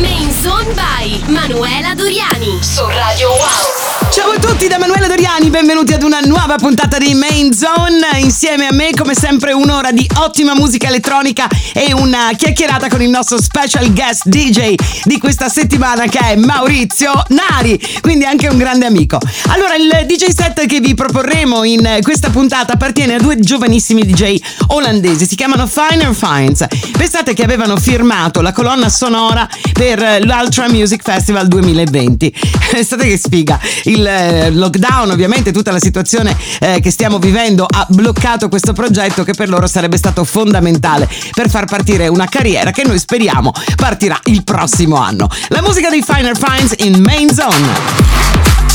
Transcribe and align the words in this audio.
Main 0.00 0.30
Zone 0.40 0.72
by 0.74 1.22
Manuela 1.26 1.94
Doriani 1.94 2.58
su 2.60 2.84
Radio 2.86 3.28
Wow. 3.28 4.10
Ciao 4.10 4.30
a 4.30 4.38
tutti 4.38 4.68
da 4.68 4.78
Manuela 4.78 5.06
Doriani, 5.06 5.48
benvenuti 5.48 5.92
ad 5.92 6.02
una 6.02 6.20
nuova 6.20 6.56
puntata 6.56 6.98
di 6.98 7.14
Main 7.14 7.52
Zone. 7.52 8.20
Insieme 8.20 8.66
a 8.66 8.72
me, 8.72 8.90
come 8.96 9.14
sempre, 9.14 9.52
un'ora 9.52 9.90
di 9.90 10.08
ottima 10.16 10.54
musica 10.54 10.88
elettronica 10.88 11.46
e 11.72 11.92
una 11.92 12.30
chiacchierata 12.36 12.88
con 12.88 13.00
il 13.00 13.08
nostro 13.08 13.40
special 13.40 13.92
guest 13.92 14.26
DJ 14.26 14.74
di 15.04 15.18
questa 15.18 15.48
settimana 15.48 16.06
che 16.06 16.18
è 16.18 16.36
Maurizio 16.36 17.12
Nari, 17.28 17.80
quindi 18.00 18.24
anche 18.24 18.48
un 18.48 18.58
grande 18.58 18.86
amico. 18.86 19.18
Allora, 19.48 19.74
il 19.76 20.04
DJ 20.06 20.28
set 20.28 20.66
che 20.66 20.80
vi 20.80 20.94
proporremo 20.94 21.64
in 21.64 21.98
questa 22.02 22.30
puntata 22.30 22.74
appartiene 22.74 23.14
a 23.14 23.18
due 23.18 23.38
giovanissimi 23.38 24.04
DJ 24.04 24.36
olandesi, 24.68 25.26
si 25.26 25.36
chiamano 25.36 25.66
Finer 25.66 26.14
Finds. 26.14 26.66
Pensate 26.96 27.34
che 27.34 27.44
avevano 27.44 27.76
firmato 27.76 28.40
la 28.40 28.52
colonna 28.52 28.88
sonora 28.88 29.48
per 29.82 30.24
l'Ultra 30.24 30.68
Music 30.68 31.02
Festival 31.02 31.48
2020. 31.48 32.32
Pensate 32.70 33.02
che 33.08 33.18
sfiga. 33.18 33.58
Il 33.84 34.50
lockdown, 34.52 35.10
ovviamente 35.10 35.50
tutta 35.50 35.72
la 35.72 35.80
situazione 35.80 36.36
eh, 36.60 36.78
che 36.80 36.92
stiamo 36.92 37.18
vivendo 37.18 37.66
ha 37.68 37.84
bloccato 37.88 38.48
questo 38.48 38.74
progetto 38.74 39.24
che 39.24 39.32
per 39.32 39.48
loro 39.48 39.66
sarebbe 39.66 39.96
stato 39.96 40.22
fondamentale 40.22 41.08
per 41.32 41.50
far 41.50 41.64
partire 41.64 42.06
una 42.06 42.28
carriera 42.28 42.70
che 42.70 42.84
noi 42.84 43.00
speriamo 43.00 43.52
partirà 43.74 44.20
il 44.26 44.44
prossimo 44.44 44.96
anno. 44.96 45.28
La 45.48 45.62
musica 45.62 45.90
dei 45.90 46.04
Finer 46.06 46.36
Finds 46.36 46.74
in 46.84 47.02
Main 47.02 47.34
Zone. 47.34 48.71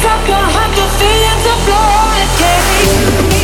sucker, 0.00 0.44
hug 0.56 0.72
the 0.78 0.88
feelings 0.98 1.46
of 1.52 1.58
flow 1.66 2.12
and 2.16 2.30
carry 2.38 3.41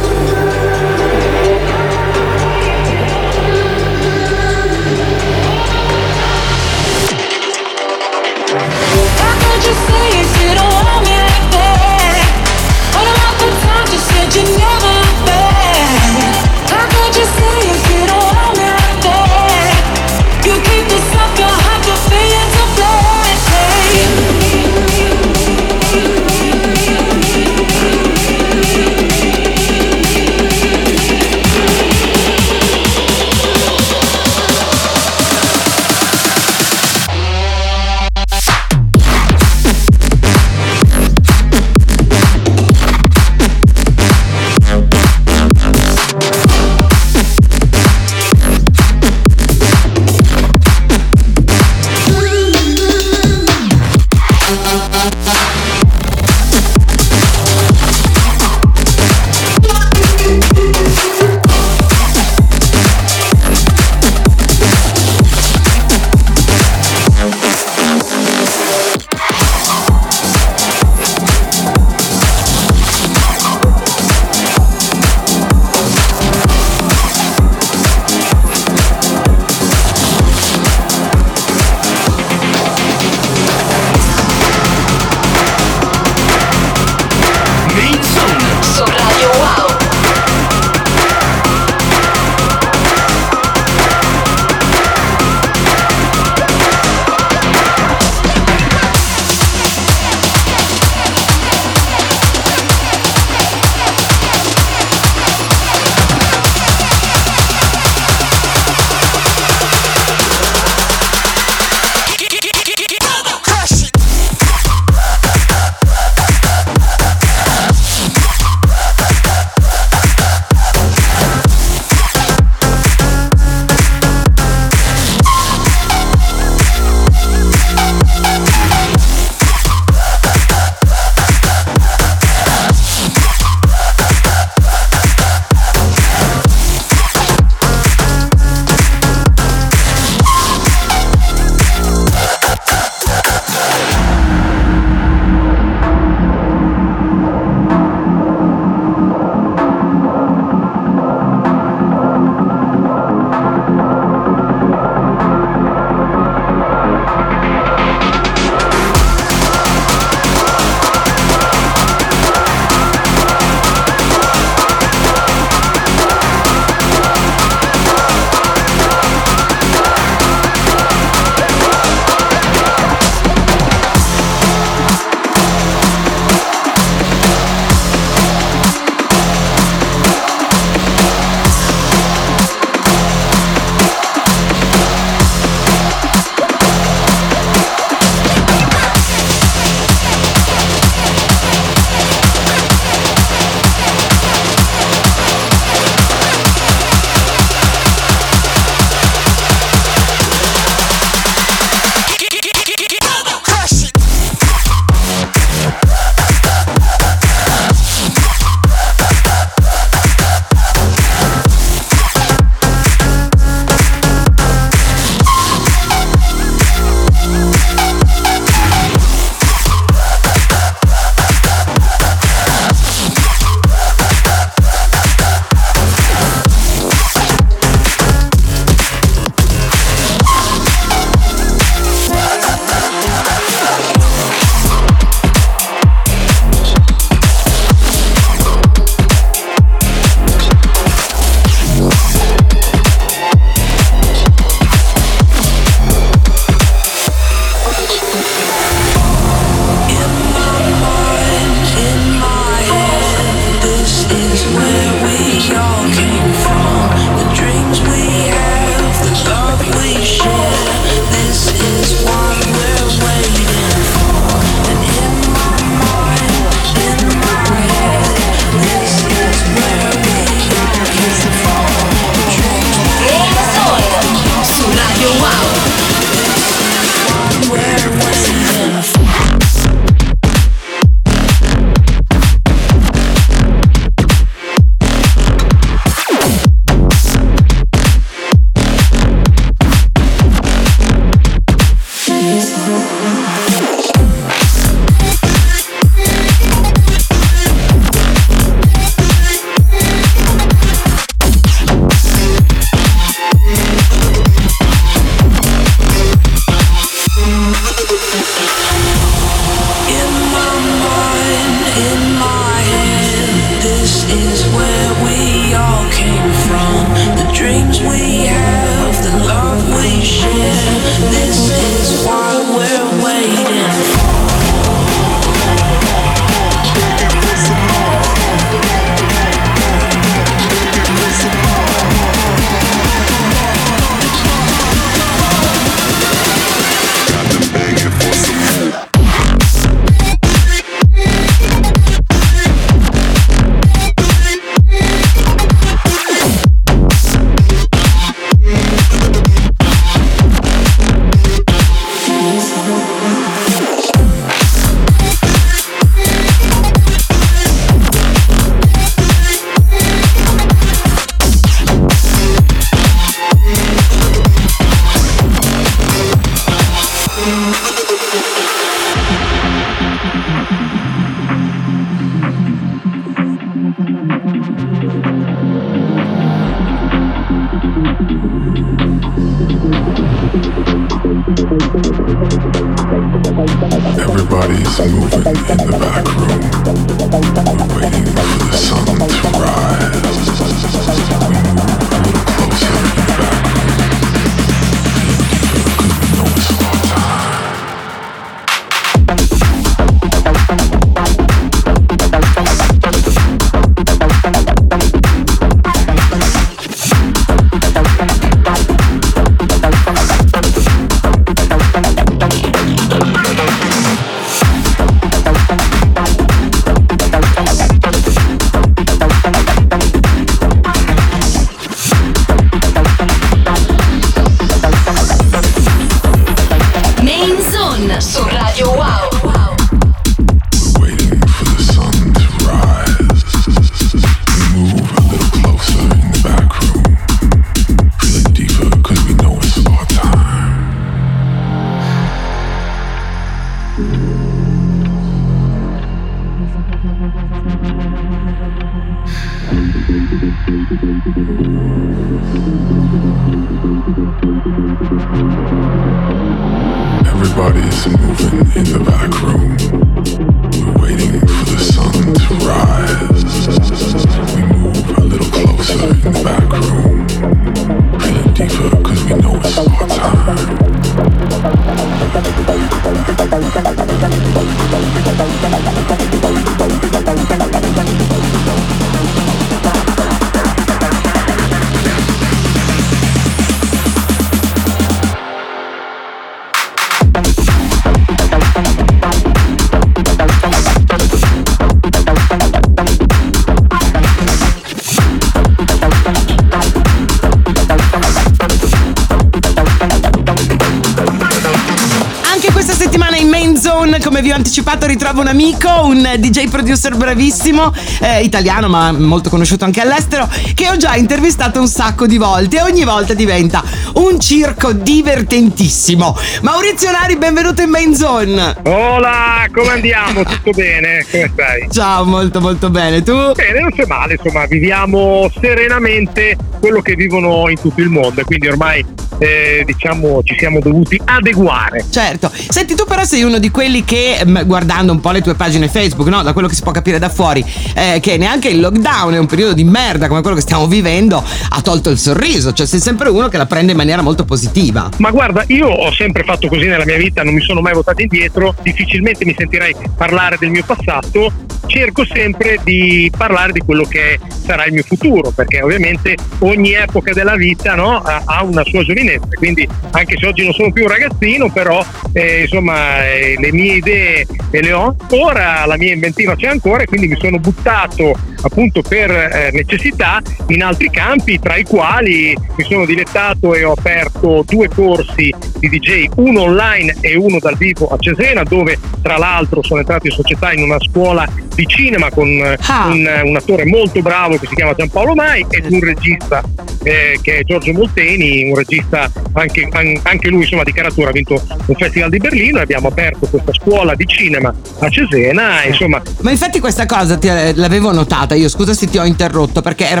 vi 504.22 504.30
ho 504.30 504.36
anticipato, 504.36 504.86
ritrovo 504.86 505.20
un 505.20 505.26
amico, 505.26 505.68
un 505.84 506.00
DJ 506.16 506.48
producer 506.48 506.96
bravissimo, 506.96 507.74
eh, 508.00 508.22
italiano 508.22 508.68
ma 508.68 508.92
molto 508.92 509.28
conosciuto 509.28 509.64
anche 509.64 509.80
all'estero, 509.80 510.28
che 510.54 510.68
ho 510.68 510.76
già 510.76 510.94
intervistato 510.94 511.58
un 511.58 511.66
sacco 511.66 512.06
di 512.06 512.18
volte 512.18 512.58
e 512.58 512.62
ogni 512.62 512.84
volta 512.84 513.14
diventa 513.14 513.64
un 513.94 514.20
circo 514.20 514.72
divertentissimo. 514.72 516.16
Maurizio 516.42 516.92
Nari, 516.92 517.16
benvenuto 517.16 517.62
in 517.62 517.70
Main 517.70 517.94
Zone. 517.96 518.58
Hola, 518.62 519.44
come 519.52 519.70
andiamo? 519.70 520.22
Tutto 520.24 520.52
bene? 520.52 521.04
Come 521.10 521.30
stai? 521.32 521.68
Ciao, 521.70 522.04
molto 522.04 522.40
molto 522.40 522.70
bene. 522.70 523.02
Tu? 523.02 523.32
Bene, 523.32 523.60
non 523.60 523.72
c'è 523.72 523.84
male, 523.86 524.14
insomma, 524.14 524.46
viviamo 524.46 525.28
serenamente 525.40 526.36
quello 526.60 526.80
che 526.80 526.94
vivono 526.94 527.48
in 527.48 527.58
tutto 527.60 527.80
il 527.80 527.88
mondo 527.88 528.20
e 528.20 528.24
quindi 528.24 528.46
ormai 528.46 528.84
eh, 529.22 529.62
diciamo 529.64 530.20
ci 530.24 530.36
siamo 530.36 530.58
dovuti 530.58 531.00
adeguare. 531.04 531.84
Certo. 531.88 532.30
Senti, 532.32 532.74
tu 532.74 532.84
però 532.84 533.04
sei 533.04 533.22
uno 533.22 533.38
di 533.38 533.50
quelli 533.50 533.84
che, 533.84 534.20
mm, 534.26 534.38
guardando 534.46 534.90
un 534.90 535.00
po' 535.00 535.12
le 535.12 535.22
tue 535.22 535.34
pagine 535.34 535.68
Facebook, 535.68 536.08
no? 536.08 536.22
Da 536.22 536.32
quello 536.32 536.48
che 536.48 536.54
si 536.54 536.62
può 536.62 536.72
capire 536.72 536.98
da 536.98 537.08
fuori, 537.08 537.44
eh, 537.74 538.00
che 538.00 538.16
neanche 538.16 538.48
il 538.48 538.60
lockdown 538.60 539.14
è 539.14 539.18
un 539.18 539.26
periodo 539.26 539.52
di 539.52 539.62
merda 539.62 540.08
come 540.08 540.22
quello 540.22 540.34
che 540.36 540.42
stiamo 540.42 540.66
vivendo, 540.66 541.22
ha 541.50 541.60
tolto 541.60 541.90
il 541.90 541.98
sorriso. 541.98 542.52
Cioè, 542.52 542.66
sei 542.66 542.80
sempre 542.80 543.08
uno 543.10 543.28
che 543.28 543.36
la 543.36 543.46
prende 543.46 543.70
in 543.72 543.76
maniera 543.76 544.02
molto 544.02 544.24
positiva. 544.24 544.88
Ma 544.98 545.10
guarda, 545.10 545.44
io 545.46 545.68
ho 545.68 545.92
sempre 545.92 546.24
fatto 546.24 546.48
così 546.48 546.66
nella 546.66 546.84
mia 546.84 546.96
vita, 546.96 547.22
non 547.22 547.34
mi 547.34 547.42
sono 547.42 547.60
mai 547.60 547.74
votato 547.74 548.02
indietro, 548.02 548.54
difficilmente 548.62 549.24
mi 549.24 549.34
sentirei 549.38 549.74
parlare 549.96 550.36
del 550.38 550.50
mio 550.50 550.64
passato, 550.64 551.32
cerco 551.66 552.04
sempre 552.04 552.58
di 552.64 553.10
parlare 553.16 553.52
di 553.52 553.60
quello 553.60 553.84
che 553.84 554.18
sarà 554.44 554.64
il 554.64 554.72
mio 554.72 554.82
futuro, 554.82 555.30
perché 555.30 555.62
ovviamente 555.62 556.16
ogni 556.40 556.72
epoca 556.72 557.12
della 557.12 557.36
vita 557.36 557.74
no, 557.74 557.98
ha, 557.98 558.22
ha 558.24 558.42
una 558.42 558.64
sua 558.64 558.82
giovinezza, 558.82 559.11
quindi 559.34 559.68
anche 559.92 560.16
se 560.18 560.26
oggi 560.26 560.44
non 560.44 560.52
sono 560.52 560.72
più 560.72 560.84
un 560.84 560.90
ragazzino, 560.90 561.50
però 561.50 561.84
eh, 562.12 562.42
insomma 562.42 563.06
eh, 563.06 563.36
le 563.38 563.52
mie 563.52 563.74
idee 563.74 564.26
le 564.50 564.72
ho 564.72 564.94
ancora, 564.98 565.64
la 565.66 565.76
mia 565.76 565.92
inventiva 565.92 566.36
c'è 566.36 566.48
ancora 566.48 566.82
e 566.82 566.86
quindi 566.86 567.08
mi 567.08 567.16
sono 567.18 567.38
buttato 567.38 568.14
appunto 568.42 568.82
per 568.82 569.10
eh, 569.10 569.50
necessità 569.52 570.20
in 570.48 570.62
altri 570.62 570.90
campi, 570.90 571.38
tra 571.38 571.56
i 571.56 571.64
quali 571.64 572.36
mi 572.56 572.64
sono 572.64 572.84
dilettato 572.84 573.54
e 573.54 573.64
ho 573.64 573.72
aperto 573.72 574.44
due 574.46 574.68
corsi 574.68 575.32
di 575.58 575.68
DJ, 575.68 576.08
uno 576.16 576.42
online 576.42 576.96
e 577.00 577.16
uno 577.16 577.38
dal 577.38 577.56
vivo 577.56 577.86
a 577.86 577.96
Cesena, 577.98 578.42
dove 578.42 578.78
tra 579.00 579.16
l'altro 579.16 579.62
sono 579.62 579.80
entrato 579.80 580.06
in 580.06 580.12
società 580.12 580.52
in 580.52 580.62
una 580.62 580.78
scuola 580.80 581.26
di 581.54 581.66
cinema 581.66 582.10
con 582.10 582.30
Ah. 582.66 582.86
un, 582.86 583.20
un 583.24 583.36
attore 583.36 583.64
molto 583.66 584.00
bravo 584.00 584.36
che 584.38 584.46
si 584.46 584.54
chiama 584.54 584.72
Giampaolo 584.74 585.14
Mai 585.14 585.44
ed 585.50 585.66
un 585.70 585.80
regista 585.80 586.42
eh, 586.82 587.18
che 587.22 587.38
è 587.38 587.42
Giorgio 587.44 587.72
Molteni, 587.72 588.48
un 588.48 588.56
regista 588.56 589.10
anche, 589.34 589.68
an- 589.70 589.98
anche 590.02 590.28
lui 590.28 590.42
insomma 590.42 590.62
di 590.62 590.72
caratura, 590.72 591.08
ha 591.10 591.12
vinto 591.12 591.34
un 591.66 591.74
festival 591.76 592.08
di 592.10 592.18
Berlino 592.18 592.58
e 592.58 592.62
abbiamo 592.62 592.88
aperto 592.88 593.26
questa 593.26 593.52
scuola 593.52 593.94
di 593.94 594.04
cinema 594.06 594.52
a 594.80 594.88
Cesena, 594.88 595.62
e, 595.62 595.68
insomma 595.68 596.00
Ma 596.20 596.30
infatti 596.30 596.58
questa 596.60 596.86
cosa 596.86 597.16
ti- 597.18 597.28
eh, 597.28 597.52
l'avevo 597.54 597.92
notata 597.92 598.34
io, 598.34 598.48
scusa 598.48 598.74
se 598.74 598.86
ti 598.88 598.98
ho 598.98 599.04
interrotto, 599.04 599.60
perché 599.60 599.88
era 599.88 600.00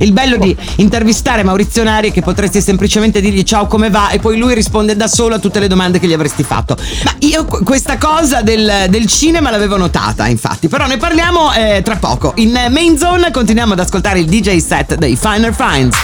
il 0.00 0.12
bello 0.12 0.36
di 0.36 0.54
intervistare 0.76 1.42
Maurizio 1.42 1.82
Nari 1.84 2.10
che 2.10 2.22
potresti 2.22 2.60
semplicemente 2.60 3.20
dirgli 3.20 3.42
ciao 3.42 3.66
come 3.66 3.90
va 3.90 4.10
e 4.10 4.18
poi 4.18 4.36
lui 4.38 4.54
risponde 4.54 4.96
da 4.96 5.06
solo 5.06 5.36
a 5.36 5.38
tutte 5.38 5.60
le 5.60 5.68
domande 5.68 5.98
che 5.98 6.06
gli 6.06 6.12
avresti 6.12 6.42
fatto. 6.42 6.76
Ma 7.04 7.14
io 7.20 7.44
qu- 7.44 7.62
questa 7.64 7.96
cosa 7.98 8.42
del, 8.42 8.86
del 8.88 9.06
cinema 9.06 9.50
l'avevo 9.50 9.76
notata, 9.76 10.26
infatti, 10.26 10.68
però 10.68 10.86
ne 10.88 10.96
parliamo 10.96 11.52
eh, 11.52 11.82
tra 11.84 11.96
poco. 11.96 12.32
In 12.36 12.52
Main 12.70 12.96
Zone 12.96 13.30
continuiamo 13.30 13.74
ad 13.74 13.80
ascoltare 13.80 14.20
il 14.20 14.26
DJ 14.26 14.56
set 14.56 14.94
dei 14.94 15.16
Finer 15.16 15.54
Finds. 15.54 15.96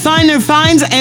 sign 0.00 0.19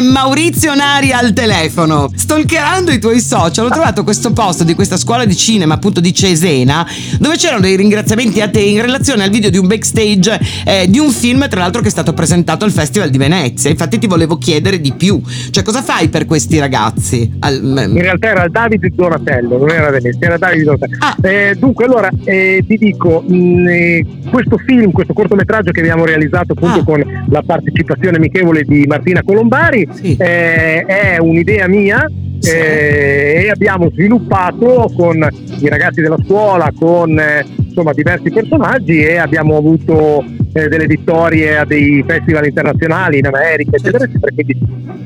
Maurizio 0.01 0.73
Nari 0.73 1.11
al 1.11 1.33
telefono. 1.33 2.09
Stalkerando 2.15 2.91
i 2.91 2.99
tuoi 2.99 3.19
social 3.19 3.67
ho 3.67 3.69
trovato 3.69 4.03
questo 4.03 4.33
post 4.33 4.63
di 4.63 4.73
questa 4.73 4.97
scuola 4.97 5.25
di 5.25 5.35
cinema 5.35 5.75
appunto 5.75 5.99
di 5.99 6.13
Cesena 6.13 6.85
dove 7.19 7.35
c'erano 7.35 7.61
dei 7.61 7.75
ringraziamenti 7.75 8.41
a 8.41 8.49
te 8.49 8.59
in 8.59 8.81
relazione 8.81 9.23
al 9.23 9.29
video 9.29 9.49
di 9.49 9.57
un 9.57 9.67
backstage 9.67 10.39
eh, 10.65 10.87
di 10.89 10.97
un 10.97 11.11
film 11.11 11.47
tra 11.47 11.59
l'altro 11.59 11.81
che 11.81 11.87
è 11.87 11.91
stato 11.91 12.13
presentato 12.13 12.65
al 12.65 12.71
Festival 12.71 13.09
di 13.09 13.17
Venezia. 13.17 13.69
Infatti 13.69 13.99
ti 13.99 14.07
volevo 14.07 14.37
chiedere 14.37 14.81
di 14.81 14.93
più. 14.93 15.21
Cioè 15.51 15.63
cosa 15.63 15.81
fai 15.81 16.09
per 16.09 16.25
questi 16.25 16.57
ragazzi? 16.57 17.31
Al, 17.39 17.61
in 17.61 18.01
realtà 18.01 18.29
era 18.29 18.47
Davide 18.47 18.89
Donatello, 18.93 19.57
non 19.57 19.69
era 19.69 19.89
Venezia, 19.91 20.27
era 20.27 20.37
Davide 20.37 20.63
Donatello. 20.63 20.97
Ah. 20.99 21.15
Eh, 21.21 21.55
dunque 21.55 21.85
allora 21.85 22.09
eh, 22.23 22.63
ti 22.67 22.77
dico, 22.77 23.23
mh, 23.27 23.35
mm, 23.35 23.67
eh, 23.67 24.05
questo 24.29 24.57
film, 24.57 24.91
questo 24.91 25.13
cortometraggio 25.13 25.71
che 25.71 25.79
abbiamo 25.81 26.05
realizzato 26.05 26.53
appunto 26.53 26.79
ah. 26.79 26.83
con 26.83 27.25
la 27.29 27.41
partecipazione 27.43 28.17
amichevole 28.17 28.63
di 28.63 28.85
Martina 28.87 29.18
Colombari 29.23 29.87
sì. 29.91 30.15
eh, 30.17 30.85
è 30.85 31.17
un'idea 31.19 31.67
mia 31.67 32.09
eh, 32.41 33.43
e 33.45 33.49
abbiamo 33.49 33.89
sviluppato 33.91 34.91
con 34.95 35.27
i 35.59 35.67
ragazzi 35.67 36.01
della 36.01 36.17
scuola, 36.25 36.71
con 36.77 37.17
eh, 37.19 37.45
insomma, 37.57 37.93
diversi 37.93 38.31
personaggi 38.31 39.03
e 39.03 39.17
abbiamo 39.17 39.57
avuto 39.57 40.23
eh, 40.53 40.67
delle 40.67 40.87
vittorie 40.87 41.57
a 41.57 41.65
dei 41.65 42.03
festival 42.07 42.45
internazionali 42.45 43.19
in 43.19 43.27
America, 43.27 43.75
eccetera, 43.75 44.05
eccetera. 44.05 44.31
Quindi 44.33 44.57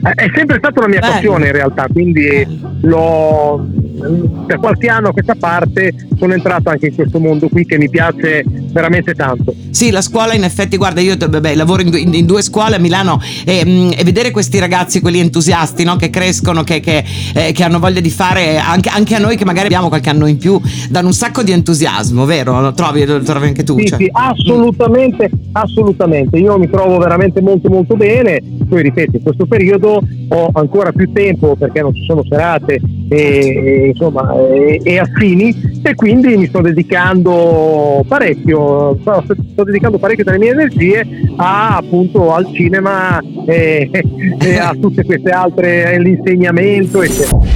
eh, 0.03 0.11
è 0.11 0.31
sempre 0.35 0.57
stata 0.57 0.79
una 0.79 0.89
mia 0.89 0.99
Bello. 0.99 1.13
passione 1.13 1.45
in 1.47 1.51
realtà, 1.51 1.87
quindi 1.91 2.45
l'ho, 2.81 3.67
da 3.93 4.57
qualche 4.57 4.87
anno 4.87 5.09
a 5.09 5.11
questa 5.11 5.35
parte 5.35 5.93
sono 6.17 6.33
entrato 6.33 6.69
anche 6.69 6.87
in 6.87 6.95
questo 6.95 7.19
mondo 7.19 7.47
qui 7.47 7.65
che 7.65 7.77
mi 7.77 7.89
piace 7.89 8.43
veramente 8.71 9.13
tanto. 9.13 9.53
Sì, 9.69 9.91
la 9.91 10.01
scuola 10.01 10.33
in 10.33 10.43
effetti, 10.43 10.77
guarda, 10.77 11.01
io 11.01 11.15
vabbè, 11.17 11.55
lavoro 11.55 11.81
in, 11.81 11.93
in- 11.93 12.13
in 12.13 12.25
due 12.25 12.41
scuole 12.41 12.75
a 12.75 12.79
Milano 12.79 13.19
e, 13.45 13.63
mm, 13.65 13.91
e 13.95 14.03
vedere 14.03 14.31
questi 14.31 14.57
ragazzi, 14.59 14.99
quelli 14.99 15.19
entusiasti, 15.19 15.83
no, 15.83 15.95
che 15.95 16.09
crescono, 16.09 16.63
che, 16.63 16.79
che, 16.79 17.03
eh, 17.33 17.51
che 17.51 17.63
hanno 17.63 17.79
voglia 17.79 17.99
di 17.99 18.09
fare, 18.09 18.57
anche, 18.57 18.89
anche 18.89 19.15
a 19.15 19.19
noi 19.19 19.37
che 19.37 19.45
magari 19.45 19.65
abbiamo 19.65 19.89
qualche 19.89 20.09
anno 20.09 20.25
in 20.25 20.37
più, 20.37 20.59
danno 20.89 21.07
un 21.07 21.13
sacco 21.13 21.43
di 21.43 21.51
entusiasmo, 21.51 22.25
vero? 22.25 22.59
Lo 22.61 22.73
trovi, 22.73 23.05
lo 23.05 23.21
trovi 23.21 23.47
anche 23.47 23.63
tu? 23.63 23.77
Sì, 23.79 23.87
cioè? 23.87 23.97
sì, 23.99 24.09
assolutamente, 24.11 25.29
assolutamente. 25.51 26.37
Io 26.37 26.57
mi 26.57 26.69
trovo 26.69 26.97
veramente 26.97 27.41
molto 27.41 27.69
molto 27.69 27.95
bene. 27.95 28.41
Poi 28.67 28.81
ripeto, 28.81 29.17
in 29.17 29.23
questo 29.23 29.45
periodo 29.45 30.01
ho 30.29 30.49
ancora 30.53 30.91
più 30.91 31.11
tempo 31.11 31.55
perché 31.55 31.81
non 31.81 31.93
ci 31.93 32.03
sono 32.05 32.23
serate 32.27 32.79
e, 33.13 33.63
e, 33.63 33.87
insomma, 33.89 34.33
e, 34.35 34.81
e 34.83 34.97
affini 34.97 35.81
e 35.83 35.93
quindi 35.93 36.35
mi 36.35 36.47
sto 36.47 36.61
dedicando 36.61 38.03
parecchio, 38.07 38.97
sto, 39.01 39.23
sto 39.51 39.63
dedicando 39.63 39.99
parecchio 39.99 40.23
delle 40.23 40.39
mie 40.39 40.51
energie 40.51 41.05
a, 41.37 41.77
appunto 41.77 42.33
al 42.33 42.47
cinema 42.53 43.21
e, 43.45 43.89
e 44.39 44.57
a 44.57 44.75
tutte 44.79 45.03
queste 45.03 45.29
altre, 45.29 45.95
all'insegnamento, 45.95 47.03
eccetera. 47.03 47.52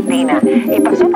Latina. 0.00 0.40
Y 0.44 0.80
pasó 0.80 1.08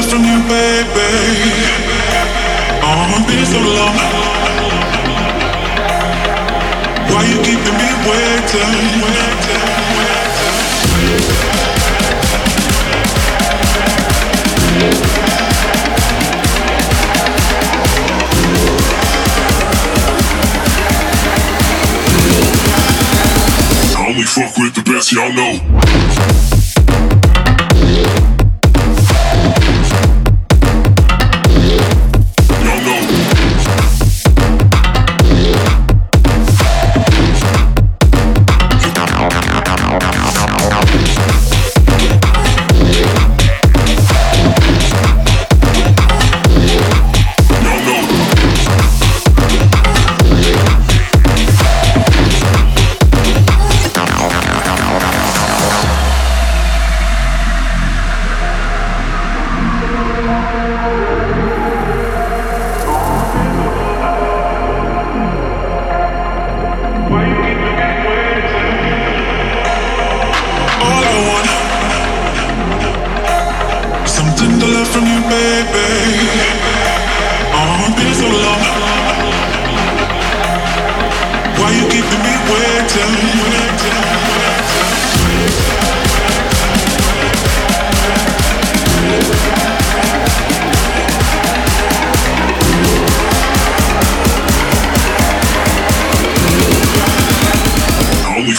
love 0.00 0.10
from 0.10 0.24
you, 0.24 0.40
baby. 0.48 1.10
Oh, 2.82 3.16
it's 3.16 3.26
been 3.26 3.44
so 3.46 3.58
long. 3.60 3.96
Why 7.10 7.22
you 7.24 7.36
keeping 7.42 7.76
me 7.76 7.88
waiting? 8.08 8.74
I 23.92 24.06
only 24.08 24.24
fuck 24.24 24.56
with 24.56 24.74
the 24.74 24.82
best, 24.82 25.12
y'all 25.12 25.32
know. 25.32 26.59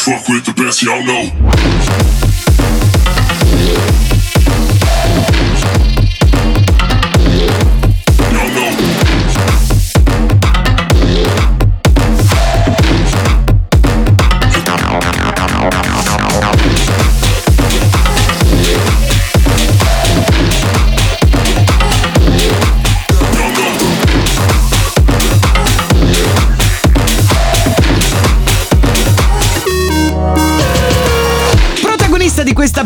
Fuck 0.02 0.28
with 0.30 0.44
the 0.46 0.54
best, 0.54 0.82
y'all 0.82 1.04
know. 1.06 1.62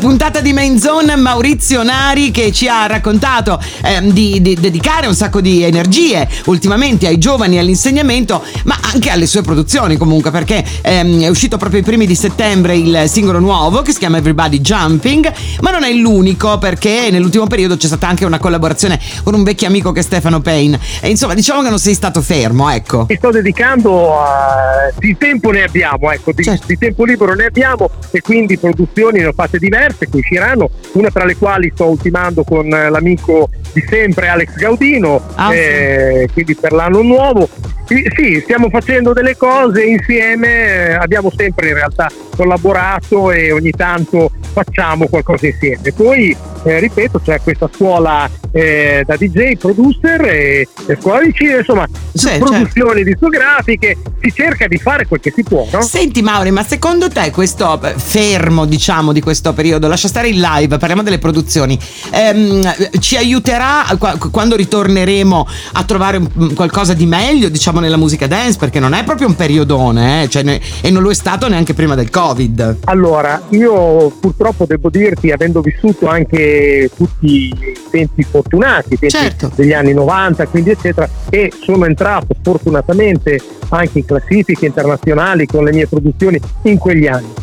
Puntata 0.05 0.39
di 0.39 0.53
Main 0.53 0.79
Zone, 0.79 1.15
Maurizio 1.15 1.81
Nari, 1.81 2.29
che 2.29 2.51
ci 2.51 2.67
ha 2.67 2.85
raccontato 2.85 3.59
ehm, 3.83 4.11
di, 4.11 4.39
di 4.39 4.53
dedicare 4.53 5.07
un 5.07 5.15
sacco 5.15 5.41
di 5.41 5.63
energie 5.63 6.29
ultimamente 6.45 7.07
ai 7.07 7.17
giovani 7.17 7.55
e 7.55 7.59
all'insegnamento, 7.59 8.43
ma 8.65 8.77
anche 8.93 9.09
alle 9.09 9.25
sue 9.25 9.41
produzioni 9.41 9.97
comunque, 9.97 10.29
perché 10.29 10.63
ehm, 10.83 11.23
è 11.23 11.27
uscito 11.27 11.57
proprio 11.57 11.79
i 11.79 11.83
primi 11.83 12.05
di 12.05 12.13
settembre 12.13 12.75
il 12.75 13.05
singolo 13.07 13.39
nuovo 13.39 13.81
che 13.81 13.93
si 13.93 13.97
chiama 13.97 14.17
Everybody 14.17 14.61
Jumping, 14.61 15.33
ma 15.61 15.71
non 15.71 15.83
è 15.83 15.91
l'unico 15.91 16.59
perché 16.59 17.09
nell'ultimo 17.09 17.47
periodo 17.47 17.75
c'è 17.75 17.87
stata 17.87 18.07
anche 18.07 18.25
una 18.25 18.37
collaborazione 18.37 18.99
con 19.23 19.33
un 19.33 19.41
vecchio 19.41 19.65
amico 19.65 19.91
che 19.91 20.01
è 20.01 20.03
Stefano 20.03 20.39
Payne. 20.39 20.79
E 21.01 21.09
insomma, 21.09 21.33
diciamo 21.33 21.63
che 21.63 21.69
non 21.69 21.79
sei 21.79 21.95
stato 21.95 22.21
fermo, 22.21 22.69
ecco. 22.69 23.07
Mi 23.09 23.15
sto 23.15 23.31
dedicando 23.31 24.19
a... 24.19 24.91
di 24.99 25.17
tempo 25.17 25.49
ne 25.49 25.63
abbiamo, 25.63 26.11
ecco, 26.11 26.31
di, 26.31 26.43
Certo. 26.43 26.67
di 26.67 26.77
tempo 26.77 27.05
libero 27.05 27.33
ne 27.33 27.45
abbiamo 27.45 27.89
e 28.11 28.21
quindi 28.21 28.55
produzioni 28.59 29.17
ne 29.21 29.25
ho 29.25 29.33
fatte 29.33 29.57
diverse 29.57 29.93
che 29.99 30.17
usciranno, 30.17 30.69
una 30.93 31.09
tra 31.09 31.25
le 31.25 31.35
quali 31.35 31.71
sto 31.73 31.85
ultimando 31.87 32.43
con 32.43 32.71
eh, 32.73 32.89
l'amico 32.89 33.49
di 33.73 33.83
sempre 33.87 34.27
Alex 34.27 34.55
Gaudino, 34.55 35.21
Ah, 35.35 35.53
eh, 35.53 36.27
quindi 36.31 36.55
per 36.55 36.71
l'anno 36.71 37.01
nuovo. 37.01 37.47
Sì, 37.87 38.41
stiamo 38.41 38.69
facendo 38.69 39.13
delle 39.13 39.37
cose 39.37 39.83
insieme, 39.83 40.95
abbiamo 40.95 41.31
sempre 41.35 41.69
in 41.69 41.75
realtà 41.75 42.09
collaborato 42.35 43.31
e 43.31 43.51
ogni 43.51 43.71
tanto 43.71 44.31
facciamo 44.51 45.07
qualcosa 45.07 45.47
insieme. 45.47 45.91
Poi, 45.91 46.35
eh, 46.63 46.79
ripeto, 46.79 47.19
c'è 47.19 47.41
questa 47.41 47.69
scuola 47.73 48.29
eh, 48.51 49.03
da 49.05 49.17
DJ, 49.17 49.57
producer 49.57 50.21
e, 50.21 50.67
e 50.87 50.97
scuola 50.99 51.21
di 51.21 51.33
cinema, 51.33 51.57
insomma, 51.59 51.87
Sì, 52.13 52.37
produzioni 52.37 53.03
discografiche, 53.03 53.97
si 54.21 54.31
cerca 54.33 54.67
di 54.67 54.77
fare 54.77 55.05
quel 55.05 55.19
che 55.19 55.33
si 55.35 55.43
può, 55.43 55.67
no? 55.71 55.81
Senti 55.81 56.21
Mauri, 56.21 56.51
ma 56.51 56.63
secondo 56.63 57.09
te 57.09 57.31
questo 57.31 57.79
fermo, 57.97 58.65
diciamo, 58.65 59.11
di 59.11 59.19
questo 59.19 59.53
periodo, 59.53 59.87
lascia 59.87 60.07
stare 60.07 60.29
il 60.29 60.39
live, 60.39 60.77
parliamo 60.77 61.03
delle 61.03 61.19
produzioni, 61.19 61.77
ehm, 62.11 62.99
ci 62.99 63.17
aiuterà 63.17 63.85
qua- 63.99 64.17
quando 64.31 64.55
ritorneremo 64.55 65.47
a 65.73 65.83
trovare 65.83 66.19
mm, 66.19 66.53
qualcosa 66.53 66.93
di 66.93 67.05
meglio, 67.05 67.49
diciamo, 67.49 67.74
nella 67.79 67.97
musica 67.97 68.27
dance? 68.27 68.57
Perché 68.57 68.79
non 68.79 68.93
è 68.93 69.03
proprio 69.03 69.27
un 69.27 69.35
periodone, 69.35 70.23
eh, 70.23 70.29
cioè, 70.29 70.43
ne- 70.43 70.61
e 70.81 70.89
non 70.91 71.01
lo 71.03 71.09
è 71.11 71.13
stato 71.13 71.47
neanche 71.47 71.73
prima 71.73 71.95
del 71.95 72.09
Covid. 72.09 72.77
Allora, 72.85 73.41
io 73.49 74.09
purtroppo 74.19 74.65
devo 74.65 74.89
dirti, 74.89 75.31
avendo 75.31 75.61
vissuto 75.61 76.07
anche 76.07 76.89
tutti 76.95 77.25
i 77.25 77.53
tempi 77.89 78.23
fortunati, 78.23 78.89
tempi 78.97 79.09
Certo. 79.09 79.51
degli 79.55 79.73
anni 79.73 79.93
90, 79.93 80.45
quindi 80.47 80.71
eccetera, 80.71 81.07
e 81.29 81.51
sono 81.63 81.85
entrato 81.85 82.27
fortunatamente 82.41 83.39
anche 83.69 83.99
in 83.99 84.05
classifiche 84.05 84.65
internazionali 84.65 85.45
con 85.45 85.63
le 85.63 85.71
mie 85.71 85.87
produzioni 85.87 86.39
in 86.63 86.77
quegli 86.77 87.07
anni. 87.07 87.33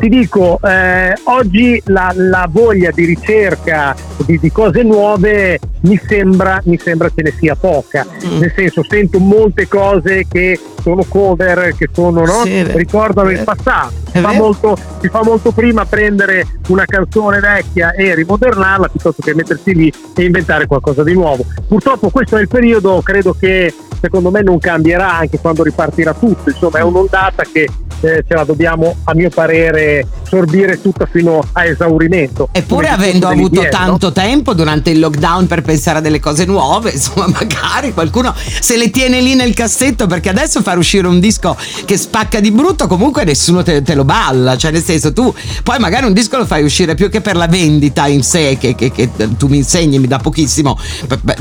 Ti 0.00 0.08
dico, 0.08 0.58
eh, 0.64 1.12
oggi 1.24 1.78
la, 1.86 2.10
la 2.14 2.48
voglia 2.50 2.90
di 2.90 3.04
ricerca 3.04 3.94
di, 4.24 4.38
di 4.38 4.50
cose 4.50 4.82
nuove 4.82 5.58
mi 5.82 6.00
sembra, 6.08 6.58
mi 6.64 6.78
sembra 6.78 7.10
ce 7.14 7.20
ne 7.22 7.34
sia 7.38 7.54
poca, 7.54 8.06
Mm. 8.24 8.38
nel 8.38 8.52
senso 8.56 8.82
sento 8.88 9.18
molte 9.18 9.68
cose 9.68 10.24
che 10.26 10.58
sono 10.82 11.04
cover, 11.06 11.74
che 11.76 11.88
sono, 11.92 12.24
no? 12.24 12.42
Sì, 12.44 12.62
ricordano 12.72 13.28
il 13.30 13.42
passato. 13.44 13.92
Fa 14.10 14.32
molto, 14.32 14.76
si 15.02 15.08
fa 15.08 15.22
molto 15.22 15.52
prima 15.52 15.84
prendere 15.84 16.46
una 16.68 16.86
canzone 16.86 17.38
vecchia 17.38 17.92
e 17.92 18.14
rimodernarla 18.14 18.88
piuttosto 18.88 19.20
che 19.22 19.34
mettersi 19.34 19.74
lì 19.74 19.92
e 20.16 20.24
inventare 20.24 20.66
qualcosa 20.66 21.02
di 21.02 21.12
nuovo. 21.12 21.44
Purtroppo 21.68 22.08
questo 22.08 22.38
è 22.38 22.40
il 22.40 22.48
periodo, 22.48 23.02
credo 23.02 23.36
che 23.38 23.72
secondo 24.00 24.30
me 24.30 24.42
non 24.42 24.58
cambierà 24.58 25.18
anche 25.18 25.38
quando 25.38 25.62
ripartirà 25.62 26.14
tutto, 26.14 26.50
insomma 26.50 26.78
è 26.78 26.82
un'ondata 26.82 27.44
che 27.50 27.68
eh, 28.00 28.24
ce 28.26 28.34
la 28.34 28.44
dobbiamo 28.44 28.96
a 29.04 29.14
mio 29.14 29.28
parere 29.28 30.06
sorbire 30.22 30.80
tutta 30.80 31.06
fino 31.06 31.42
a 31.52 31.64
esaurimento. 31.66 32.48
Eppure 32.52 32.88
avendo 32.88 33.28
avuto 33.28 33.62
no? 33.62 33.68
tanto 33.68 34.12
tempo 34.12 34.54
durante 34.54 34.90
il 34.90 35.00
lockdown 35.00 35.46
per 35.46 35.62
pensare 35.62 35.98
a 35.98 36.00
delle 36.00 36.20
cose 36.20 36.44
nuove, 36.44 36.90
insomma, 36.94 37.26
magari 37.28 37.92
qualcuno 37.92 38.34
se 38.34 38.76
le 38.76 38.90
tiene 38.90 39.20
lì 39.20 39.34
nel 39.34 39.54
cassetto 39.54 40.06
perché 40.06 40.28
adesso 40.30 40.62
far 40.62 40.78
uscire 40.78 41.06
un 41.06 41.20
disco 41.20 41.56
che 41.84 41.96
spacca 41.96 42.40
di 42.40 42.50
brutto 42.50 42.86
comunque 42.86 43.24
nessuno 43.24 43.62
te, 43.62 43.82
te 43.82 43.94
lo 43.94 44.04
balla, 44.04 44.56
cioè 44.56 44.70
nel 44.70 44.82
senso 44.82 45.12
tu 45.12 45.32
poi 45.62 45.78
magari 45.78 46.06
un 46.06 46.12
disco 46.12 46.38
lo 46.38 46.46
fai 46.46 46.62
uscire 46.62 46.94
più 46.94 47.10
che 47.10 47.20
per 47.20 47.36
la 47.36 47.46
vendita 47.46 48.06
in 48.06 48.22
sé 48.22 48.56
che, 48.58 48.74
che- 48.74 48.90
che 48.90 49.10
tu 49.36 49.48
mi 49.48 49.58
insegni, 49.58 49.98
mi 49.98 50.06
dà 50.06 50.18
pochissimo, 50.18 50.78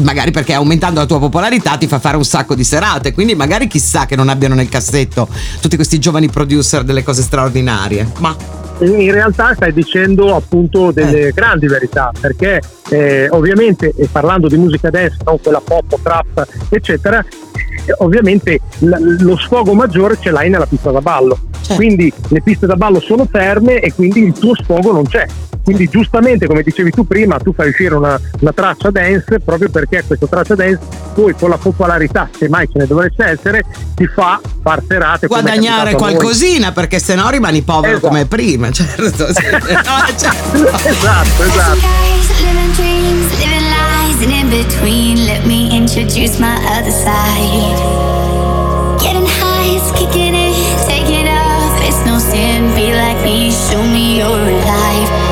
magari 0.02 0.32
perché 0.32 0.54
aumentando 0.54 1.00
la 1.00 1.06
tua 1.06 1.20
popolarità 1.20 1.78
ti 1.78 1.88
fa 1.88 2.00
fare 2.00 2.18
un 2.18 2.26
sacco 2.26 2.49
di 2.56 2.64
serate, 2.64 3.14
quindi 3.14 3.36
magari 3.36 3.68
chissà 3.68 4.06
che 4.06 4.16
non 4.16 4.30
abbiano 4.30 4.56
nel 4.56 4.70
cassetto 4.70 5.28
tutti 5.62 5.76
questi 5.76 6.00
giovani 6.00 6.30
producer 6.30 6.84
delle 6.84 7.04
cose 7.04 7.22
straordinarie. 7.22 8.08
Ma 8.20 8.36
in 8.82 9.12
realtà 9.12 9.54
stai 9.56 9.74
dicendo 9.74 10.36
appunto 10.36 10.92
delle 10.92 11.28
Eh. 11.28 11.32
grandi 11.34 11.68
verità 11.68 12.12
perché 12.18 12.62
eh, 12.90 13.28
ovviamente 13.32 13.94
e 13.96 14.08
parlando 14.10 14.48
di 14.48 14.56
musica 14.56 14.90
dance 14.90 15.18
non 15.26 15.38
quella 15.42 15.60
pop 15.60 16.00
trap 16.02 16.48
eccetera 16.70 17.24
ovviamente 17.98 18.60
l- 18.80 19.18
lo 19.20 19.38
sfogo 19.38 19.74
maggiore 19.74 20.18
ce 20.20 20.32
l'hai 20.32 20.50
nella 20.50 20.66
pista 20.66 20.92
da 20.92 21.02
ballo 21.02 21.38
Certo. 21.62 21.76
quindi 21.76 22.12
le 22.30 22.42
piste 22.42 22.66
da 22.66 22.76
ballo 22.76 23.00
sono 23.00 23.28
ferme 23.30 23.80
e 23.80 23.94
quindi 23.94 24.24
il 24.24 24.34
tuo 24.34 24.56
sfogo 24.56 24.92
non 24.92 25.06
c'è 25.06 25.26
quindi 25.64 25.88
giustamente 25.88 26.48
come 26.48 26.64
dicevi 26.64 26.90
tu 26.90 27.06
prima 27.06 27.38
tu 27.38 27.54
fai 27.54 27.70
uscire 27.70 27.94
una, 27.94 28.20
una 28.40 28.52
traccia 28.54 28.90
dance 28.90 29.40
proprio 29.40 29.70
perché 29.70 30.04
questa 30.08 30.26
traccia 30.26 30.56
dance 30.56 30.80
poi 31.14 31.36
con 31.38 31.50
la 31.50 31.58
popolarità 31.58 32.28
se 32.36 32.48
mai 32.50 32.66
ce 32.72 32.80
ne 32.80 32.88
dovesse 32.88 33.24
essere 33.24 33.64
ti 33.94 34.08
fa 34.08 34.40
far 34.64 34.82
serate 34.88 35.28
guadagnare 35.28 35.94
qualcosina 35.94 36.72
perché 36.72 36.98
sennò 36.98 37.30
rimani 37.30 37.62
povero 37.62 37.98
Esatto. 37.98 38.08
come 38.08 38.26
prima, 38.26 38.72
certo. 38.72 39.28
sì. 39.34 39.44
No, 39.70 40.18
certo. 40.18 40.88
esatto 40.88 41.44
esatto 41.44 42.69
and 44.22 44.32
in 44.32 44.50
between, 44.50 45.18
let 45.26 45.46
me 45.46 45.76
introduce 45.76 46.40
my 46.40 46.58
other 46.76 46.92
side. 46.92 47.80
Getting 49.00 49.26
high 49.26 49.76
is 49.76 49.92
kicking 49.94 50.34
in, 50.34 50.54
taking 50.88 51.28
off, 51.28 51.80
it's 51.84 52.06
no 52.06 52.20
sin. 52.20 52.74
Be 52.76 52.94
like 52.94 53.24
me, 53.24 53.52
show 53.52 53.82
me 53.82 54.18
you're 54.18 54.28
alive. 54.28 55.29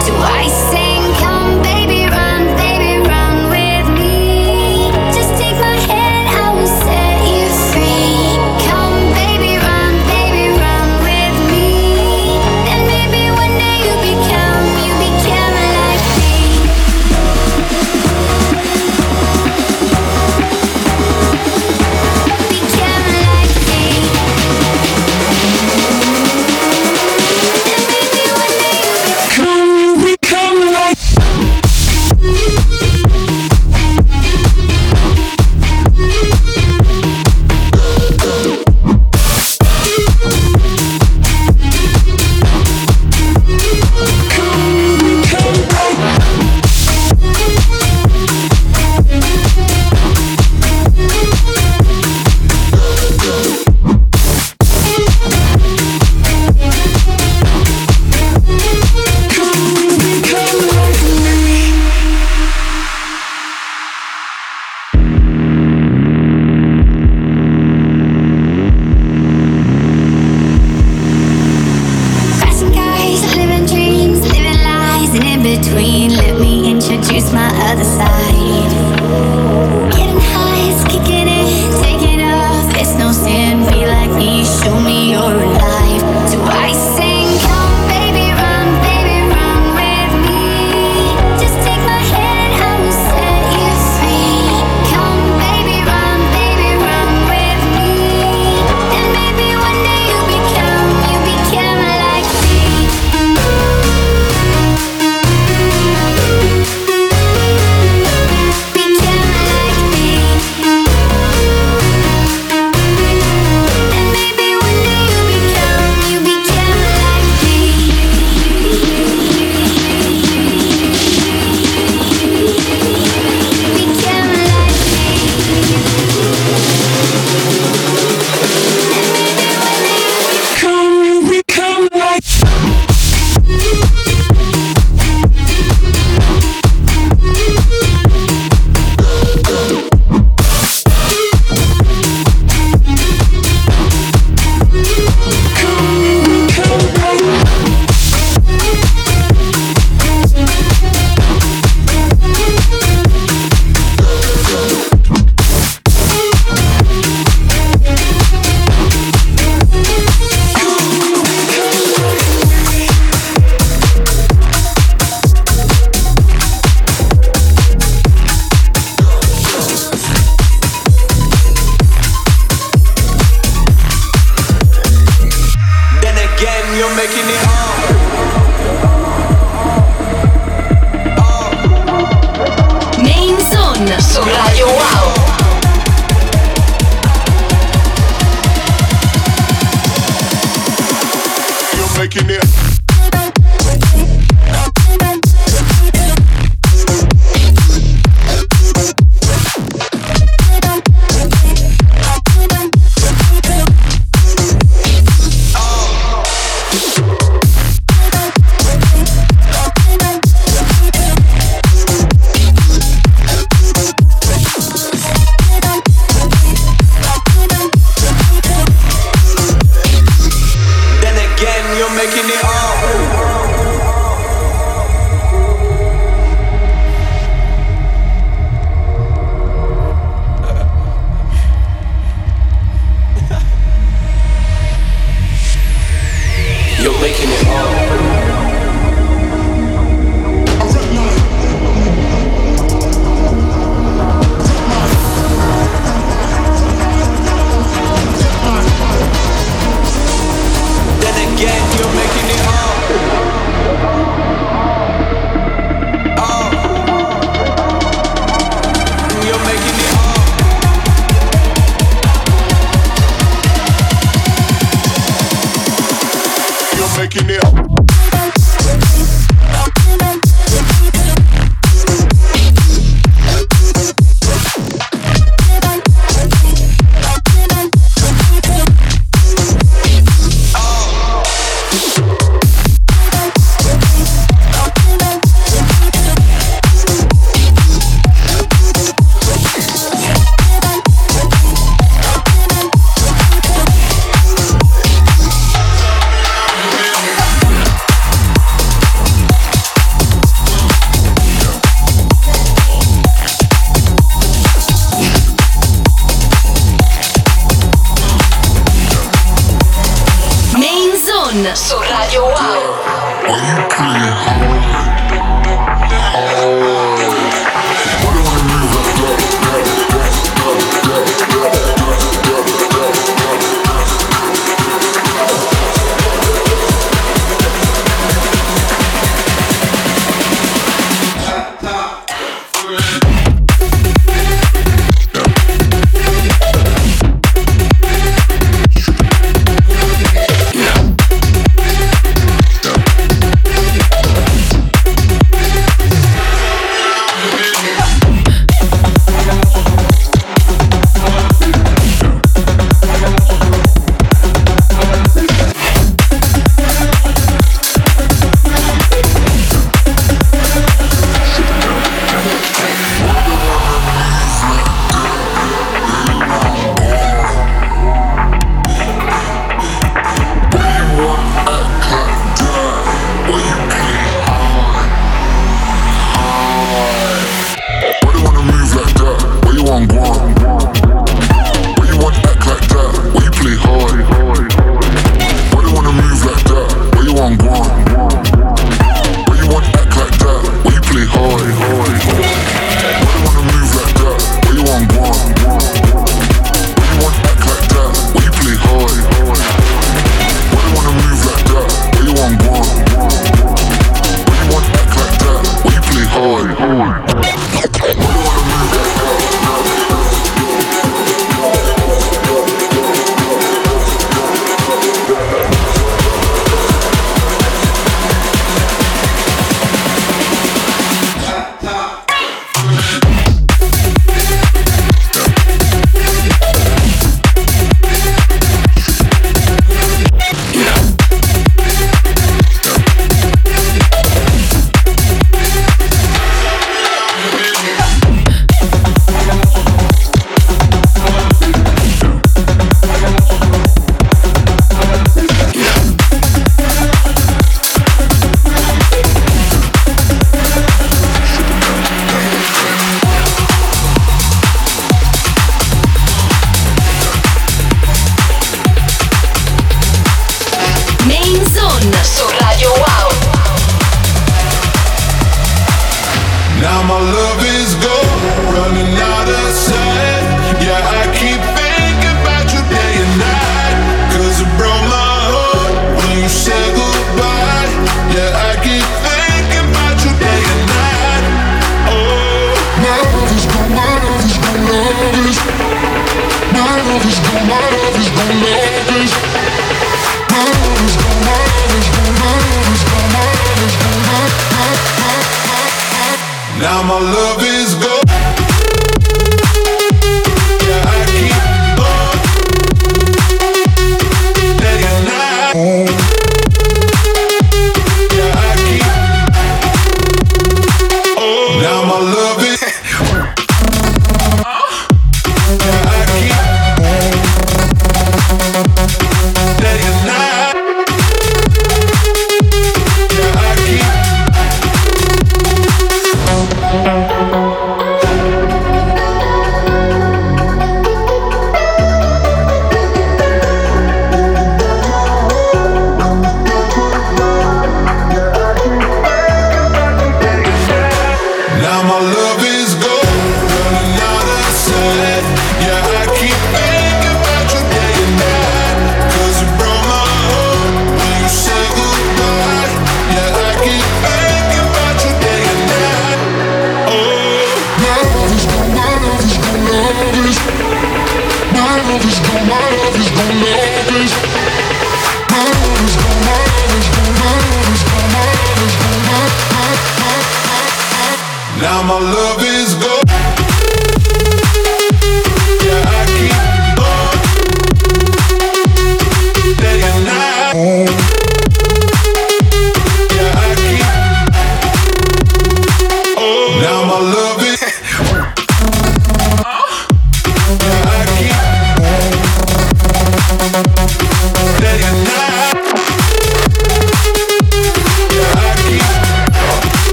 My 571.88 572.00
love 572.00 572.27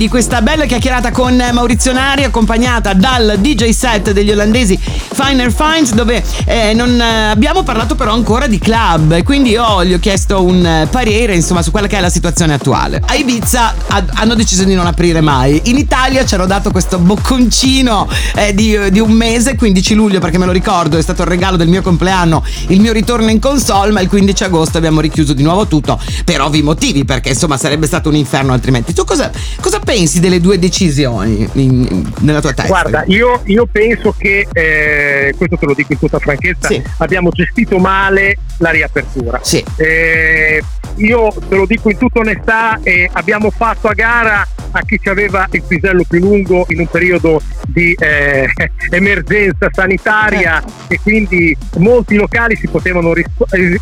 di 0.00 0.08
questa 0.08 0.40
bella 0.40 0.64
chiacchierata 0.64 1.10
con 1.10 1.36
Maurizio 1.52 1.92
Nari, 1.92 2.24
accompagnata 2.24 2.94
dal 2.94 3.36
DJ 3.38 3.68
set 3.68 4.12
degli 4.12 4.30
olandesi 4.30 4.80
Finer 5.22 5.52
Finds, 5.52 5.92
dove 5.92 6.22
eh, 6.46 6.72
non 6.74 6.98
eh, 7.00 7.30
abbiamo 7.30 7.62
parlato 7.62 7.94
però 7.94 8.12
ancora 8.12 8.46
di 8.46 8.58
club. 8.58 9.22
Quindi 9.22 9.50
io 9.50 9.84
gli 9.84 9.92
ho 9.92 9.98
chiesto 9.98 10.42
un 10.44 10.64
eh, 10.64 10.86
parere, 10.90 11.34
insomma, 11.34 11.62
su 11.62 11.70
quella 11.70 11.86
che 11.86 11.98
è 11.98 12.00
la 12.00 12.08
situazione 12.08 12.54
attuale. 12.54 13.02
A 13.04 13.14
Ibiza 13.14 13.74
ha- 13.88 14.04
hanno 14.14 14.34
deciso 14.34 14.64
di 14.64 14.74
non 14.74 14.86
aprire 14.86 15.20
mai. 15.20 15.60
In 15.64 15.76
Italia 15.76 16.24
ci 16.24 16.34
hanno 16.34 16.46
dato 16.46 16.70
questo 16.70 16.98
bocconcino 16.98 18.08
eh, 18.36 18.54
di, 18.54 18.76
di 18.90 18.98
un 19.00 19.10
mese, 19.12 19.56
15 19.56 19.94
luglio, 19.94 20.20
perché 20.20 20.38
me 20.38 20.46
lo 20.46 20.52
ricordo, 20.52 20.96
è 20.96 21.02
stato 21.02 21.22
il 21.22 21.28
regalo 21.28 21.56
del 21.56 21.68
mio 21.68 21.82
compleanno, 21.82 22.42
il 22.68 22.80
mio 22.80 22.92
ritorno 22.92 23.28
in 23.30 23.40
console, 23.40 23.92
ma 23.92 24.00
il 24.00 24.08
15 24.08 24.44
agosto 24.44 24.78
abbiamo 24.78 25.00
richiuso 25.00 25.32
di 25.32 25.42
nuovo 25.42 25.66
tutto 25.66 25.98
per 26.24 26.40
ovvi 26.40 26.62
motivi, 26.62 27.04
perché 27.04 27.30
insomma 27.30 27.56
sarebbe 27.56 27.86
stato 27.86 28.08
un 28.08 28.14
inferno 28.16 28.52
altrimenti. 28.52 28.92
Tu 28.94 29.04
cosa, 29.04 29.30
cosa 29.60 29.78
pensi 29.80 30.20
delle 30.20 30.40
due 30.40 30.58
decisioni 30.58 31.48
in- 31.54 31.60
in- 31.60 32.12
nella 32.20 32.40
tua 32.40 32.52
testa? 32.52 32.68
Guarda, 32.70 33.04
io, 33.06 33.40
io 33.44 33.66
penso 33.70 34.14
che, 34.16 34.46
eh, 34.52 35.08
questo 35.36 35.56
te 35.56 35.66
lo 35.66 35.74
dico 35.74 35.92
in 35.92 35.98
tutta 35.98 36.18
franchezza, 36.18 36.68
Sì. 36.68 36.82
abbiamo 36.98 37.30
gestito 37.30 37.78
male 37.78 38.36
la 38.58 38.70
riapertura. 38.70 39.38
Sì. 39.42 39.64
Eh, 39.76 40.62
io 40.96 41.28
te 41.48 41.54
lo 41.56 41.66
dico 41.66 41.90
in 41.90 41.96
tutta 41.98 42.20
onestà, 42.20 42.78
eh, 42.82 43.08
abbiamo 43.12 43.50
fatto 43.50 43.88
a 43.88 43.94
gara 43.94 44.46
a 44.72 44.80
chi 44.82 45.00
ci 45.02 45.08
aveva 45.08 45.48
il 45.50 45.62
pisello 45.66 46.04
più 46.08 46.20
lungo 46.20 46.64
in 46.68 46.78
un 46.80 46.86
periodo 46.86 47.40
di 47.66 47.92
eh, 47.98 48.48
emergenza 48.90 49.68
sanitaria 49.72 50.62
Eh. 50.88 50.94
e 50.94 51.00
quindi 51.02 51.56
molti 51.78 52.14
locali 52.14 52.54
si 52.56 52.68
potevano 52.68 53.12
eh, 53.14 53.24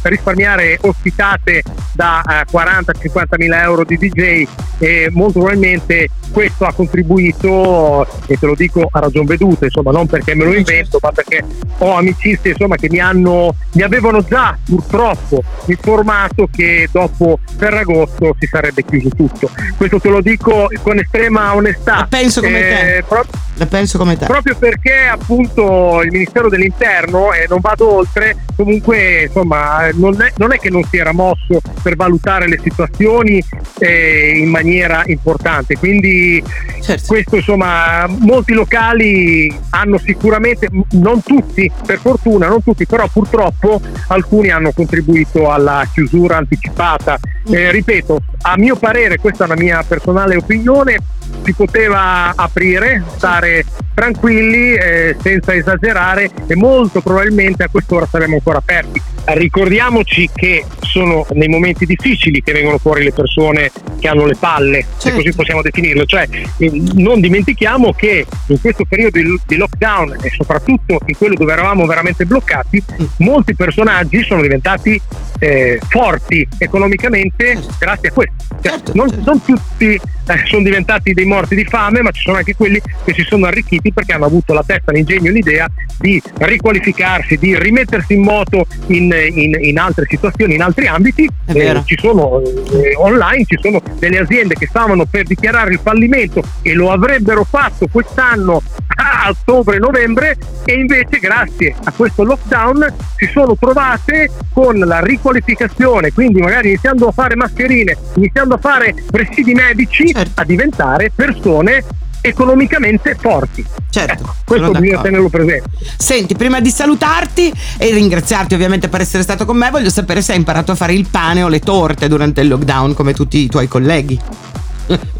risparmiare 0.02 0.78
ospitate 0.80 1.62
da 1.92 2.22
40-50 2.50 3.22
mila 3.36 3.62
euro 3.62 3.84
di 3.84 3.96
DJ 3.98 4.46
e 4.78 5.08
molto 5.12 5.40
probabilmente 5.40 6.08
questo 6.32 6.64
ha 6.64 6.72
contribuito 6.72 8.06
e 8.26 8.38
te 8.38 8.46
lo 8.46 8.54
dico 8.54 8.88
a 8.90 9.00
ragion 9.00 9.24
veduta 9.26 9.64
insomma 9.64 9.90
non 9.90 10.06
perché 10.06 10.34
me 10.34 10.44
lo 10.44 10.54
invento 10.54 10.98
ma 11.02 11.10
perché 11.22 11.44
ho 11.78 11.94
amicizie 11.96 12.50
insomma 12.52 12.76
che 12.76 12.88
mi 12.90 13.00
hanno 13.00 13.54
mi 13.72 13.82
avevano 13.82 14.22
già 14.22 14.56
purtroppo 14.64 15.42
informato 15.66 16.48
che 16.50 16.88
dopo 16.92 17.38
Ferragosto 17.56 18.36
si 18.38 18.46
sarebbe 18.46 18.84
chiuso 18.84 19.08
tutto 19.10 19.50
questo 19.76 19.98
te 19.98 20.08
lo 20.08 20.20
dico 20.20 20.68
con 20.82 20.98
estrema 20.98 21.54
onestà 21.54 21.96
La 21.96 22.06
penso 22.08 22.40
come 22.40 22.58
te. 22.60 22.96
Eh, 22.98 23.02
pro- 23.02 23.24
La 23.54 23.66
penso 23.66 23.98
come 23.98 24.16
te. 24.16 24.26
proprio 24.26 24.56
perché 24.56 25.06
appunto 25.10 26.00
il 26.02 26.10
Ministero 26.12 26.48
dell'Interno 26.48 27.32
e 27.32 27.46
non 27.48 27.58
vado 27.60 27.96
oltre 27.96 28.36
comunque 28.54 29.24
insomma 29.24 29.88
non 29.94 30.20
è, 30.22 30.32
non 30.36 30.52
è 30.52 30.58
che 30.58 30.70
non 30.70 30.84
si 30.84 30.96
era 30.96 31.12
mosso 31.12 31.60
per 31.82 31.96
valutare 31.96 32.48
le 32.48 32.58
situazioni 32.62 33.42
eh, 33.78 34.32
in 34.36 34.48
maniera 34.48 35.02
importante 35.06 35.76
quindi 35.76 36.42
Certo. 36.80 37.06
questo 37.08 37.36
insomma 37.36 38.06
molti 38.06 38.52
locali 38.52 39.54
hanno 39.70 39.98
sicuramente 39.98 40.68
m- 40.70 40.82
non 41.08 41.22
tutti 41.22 41.70
per 41.86 41.98
fortuna 41.98 42.48
non 42.48 42.62
tutti 42.62 42.84
però 42.84 43.08
purtroppo 43.10 43.80
alcuni 44.08 44.50
hanno 44.50 44.72
contribuito 44.72 45.50
alla 45.50 45.88
chiusura 45.90 46.36
anticipata. 46.36 47.18
Eh, 47.50 47.70
ripeto 47.70 48.20
a 48.42 48.58
mio 48.58 48.76
parere 48.76 49.16
questa 49.16 49.44
è 49.44 49.46
una 49.46 49.56
mia 49.56 49.82
personale 49.86 50.36
opinione 50.36 50.98
si 51.44 51.52
poteva 51.54 52.32
aprire 52.34 53.02
stare 53.16 53.64
tranquilli 53.94 54.74
eh, 54.74 55.16
senza 55.20 55.54
esagerare 55.54 56.30
e 56.46 56.54
molto 56.54 57.00
probabilmente 57.00 57.64
a 57.64 57.68
quest'ora 57.68 58.06
saremo 58.06 58.34
ancora 58.34 58.58
aperti 58.58 59.00
ricordiamoci 59.24 60.30
che 60.32 60.64
sono 60.80 61.26
nei 61.32 61.48
momenti 61.48 61.84
difficili 61.84 62.40
che 62.42 62.52
vengono 62.52 62.78
fuori 62.78 63.02
le 63.02 63.12
persone 63.12 63.70
che 63.98 64.08
hanno 64.08 64.24
le 64.24 64.36
palle 64.38 64.82
se 64.96 65.08
Certo. 65.08 65.16
così 65.16 65.34
possiamo 65.34 65.62
definirlo 65.62 66.04
cioè 66.04 66.28
eh, 66.58 66.82
non 66.94 67.20
dimentichiamo 67.20 67.92
che 67.92 68.24
in 68.46 68.60
questo 68.60 68.84
periodo 68.88 69.18
di- 69.18 69.40
di 69.46 69.56
lockdown 69.56 70.16
e 70.22 70.30
soprattutto 70.30 70.98
in 71.06 71.16
quello 71.16 71.34
dove 71.34 71.52
eravamo 71.52 71.84
veramente 71.86 72.24
bloccati 72.24 72.82
molti 73.18 73.54
personaggi 73.54 74.22
sono 74.22 74.42
diventati 74.42 75.00
eh, 75.40 75.78
forti 75.88 76.46
economicamente 76.58 77.58
grazie 77.78 78.08
a 78.08 78.12
questo 78.12 78.34
Cioè, 78.62 78.72
Certo, 78.72 78.92
non, 78.94 79.08
certo. 79.08 79.24
non 79.30 79.42
tutti 79.44 80.00
eh, 80.28 80.42
sono 80.44 80.62
diventati 80.62 81.12
dei 81.12 81.24
morti 81.24 81.54
di 81.54 81.64
fame 81.64 82.02
ma 82.02 82.10
ci 82.10 82.22
sono 82.22 82.36
anche 82.36 82.54
quelli 82.54 82.80
che 83.04 83.14
si 83.14 83.22
sono 83.22 83.46
arricchiti 83.46 83.92
perché 83.92 84.12
hanno 84.12 84.26
avuto 84.26 84.52
la 84.52 84.62
testa, 84.64 84.92
l'ingegno, 84.92 85.30
l'idea 85.30 85.66
di 85.98 86.20
riqualificarsi, 86.38 87.38
di 87.38 87.58
rimettersi 87.58 88.14
in 88.14 88.22
moto 88.22 88.66
in, 88.88 89.12
in- 89.32 89.56
in 89.60 89.78
altre 89.78 90.06
situazioni, 90.08 90.54
in 90.54 90.62
altri 90.62 90.86
ambiti. 90.86 91.28
Vero. 91.46 91.82
ci 91.84 91.96
sono 91.98 92.40
eh, 92.42 92.94
online, 92.96 93.44
ci 93.46 93.58
sono 93.60 93.80
delle 93.98 94.18
aziende 94.18 94.54
che 94.54 94.66
stavano 94.66 95.06
per 95.06 95.24
dichiarare 95.24 95.72
il 95.72 95.80
fallimento 95.82 96.42
e 96.62 96.74
lo 96.74 96.92
avrebbero 96.92 97.44
fatto 97.44 97.86
quest'anno 97.90 98.62
a 98.98 99.28
ottobre-novembre 99.30 100.36
e 100.64 100.74
invece 100.74 101.18
grazie 101.18 101.74
a 101.84 101.92
questo 101.92 102.24
lockdown 102.24 102.94
si 103.16 103.26
sono 103.32 103.56
trovate 103.56 104.30
con 104.52 104.76
la 104.78 105.00
riqualificazione, 105.00 106.12
quindi 106.12 106.40
magari 106.40 106.68
iniziando 106.68 107.08
a 107.08 107.12
fare 107.12 107.36
mascherine, 107.36 107.96
iniziando 108.16 108.54
a 108.54 108.58
fare 108.58 108.94
presidi 109.10 109.54
medici, 109.54 110.12
Certo. 110.18 110.40
a 110.40 110.44
diventare 110.44 111.12
persone 111.14 111.84
economicamente 112.20 113.16
forti. 113.18 113.64
Certo, 113.88 114.12
Ecco, 114.12 114.34
questo 114.44 114.70
bisogna 114.72 115.00
tenerlo 115.00 115.28
presente. 115.28 115.70
Senti, 115.96 116.34
prima 116.34 116.60
di 116.60 116.70
salutarti 116.70 117.52
e 117.78 117.92
ringraziarti 117.92 118.54
ovviamente 118.54 118.88
per 118.88 119.00
essere 119.00 119.22
stato 119.22 119.44
con 119.44 119.56
me, 119.56 119.70
voglio 119.70 119.90
sapere 119.90 120.20
se 120.20 120.32
hai 120.32 120.38
imparato 120.38 120.72
a 120.72 120.74
fare 120.74 120.92
il 120.92 121.06
pane 121.08 121.42
o 121.42 121.48
le 121.48 121.60
torte 121.60 122.08
durante 122.08 122.40
il 122.40 122.48
lockdown 122.48 122.94
come 122.94 123.14
tutti 123.14 123.38
i 123.38 123.48
tuoi 123.48 123.68
colleghi. 123.68 124.20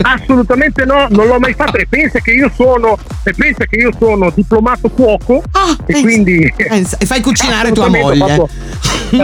Assolutamente 0.03 0.85
no, 0.85 1.07
non 1.11 1.27
l'ho 1.27 1.39
mai 1.39 1.53
fatto 1.55 1.77
e 1.77 1.87
pensa 1.89 2.19
che 2.21 2.33
io 2.33 2.51
sono, 2.55 2.97
e 3.25 3.33
pensa 3.35 3.65
che 3.67 3.77
io 3.77 3.91
sono 3.99 4.31
diplomato 4.35 4.89
cuoco 4.89 5.43
Ah, 5.53 5.77
e 5.81 5.85
pensa- 5.85 6.01
quindi 6.03 6.53
pensa, 6.57 6.97
e 6.99 7.07
fai 7.07 7.21
cucinare 7.21 7.73
tua 7.73 7.89
moglie. 7.89 8.23
Ho 8.23 8.27
fatto, 8.47 8.49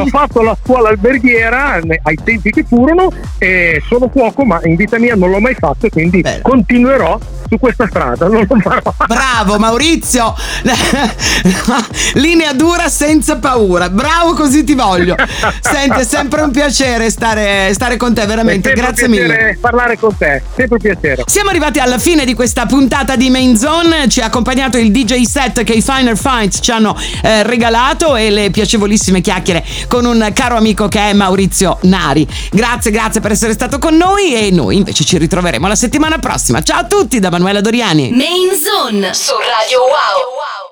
ho 0.01 0.07
fatto 0.07 0.43
la 0.43 0.57
scuola 0.63 0.89
alberghiera 0.91 1.81
ai 2.03 2.19
tempi 2.23 2.51
che 2.51 2.65
furono 2.67 3.11
e 3.39 3.83
sono 3.87 4.09
cuoco 4.09 4.45
ma 4.45 4.61
in 4.65 4.77
vita 4.77 4.99
mia 4.99 5.15
non 5.15 5.31
l'ho 5.31 5.41
mai 5.41 5.55
fatto 5.55 5.87
e 5.87 5.91
quindi 5.91 6.21
Bello. 6.21 6.43
continuerò 6.43 7.19
su 7.49 7.59
questa 7.59 7.87
strada, 7.89 8.27
non 8.27 8.47
lo 8.49 8.61
farò. 8.61 8.95
Bravo 9.07 9.59
Maurizio! 9.59 10.35
Linea 12.15 12.53
dura 12.53 12.89
senza 12.89 13.37
paura. 13.37 13.89
Bravo 13.91 14.35
così 14.35 14.65
ti 14.65 14.75
voglio. 14.75 15.17
Senti, 15.61 16.01
è 16.01 16.05
sempre 16.05 16.43
un 16.43 16.51
piacere 16.51 17.11
stare, 17.11 17.73
stare 17.75 17.97
con 17.97 18.15
te, 18.15 18.27
veramente. 18.27 18.73
Grazie 18.73 19.09
mille. 19.09 19.59
parlare 19.61 19.99
con 19.99 20.17
te, 20.17 20.43
sempre 20.55 20.77
un 20.77 20.83
piacere. 20.83 21.23
Siamo 21.27 21.51
arrivati 21.51 21.79
alla 21.79 21.99
fine 21.99 22.25
di 22.25 22.35
questa 22.35 22.67
puntata 22.67 23.17
di 23.17 23.31
Main 23.31 23.57
Zone. 23.57 24.09
Ci 24.09 24.21
ha 24.21 24.27
accompagnato 24.27 24.79
il 24.79 24.91
DJ 24.91 25.23
set 25.23 25.63
che 25.65 25.73
i 25.73 25.83
Finer 25.83 26.17
Fights 26.17 26.59
ci 26.63 26.71
hanno 26.71 26.97
eh, 27.23 27.43
regalato 27.43 28.17
e 28.17 28.31
le 28.31 28.51
piacevolissime 28.51 29.21
chiacchiere 29.21 29.65
con 29.89 30.05
un 30.05 30.31
caro 30.33 30.57
amico 30.57 30.89
che 30.89 31.11
è 31.11 31.13
Maurizio 31.13 31.79
Nari. 31.83 32.27
Grazie, 32.51 32.91
grazie 32.91 33.21
per 33.21 33.33
essere 33.33 33.53
stato 33.53 33.79
con 33.79 33.97
noi 33.97 34.35
e 34.35 34.51
noi 34.51 34.77
invece 34.77 35.05
ci 35.05 35.19
ritroveremo 35.19 35.67
la 35.67 35.75
settimana 35.75 36.19
prossima. 36.19 36.63
Ciao 36.63 36.81
a 36.81 36.85
tutti 36.85 37.19
da 37.19 37.31
Manuela 37.35 37.61
Doriani. 37.61 38.13
Main 38.13 38.55
Zone 38.55 39.13
su 39.13 39.35
Radio 39.37 39.81
Wow. 39.81 40.55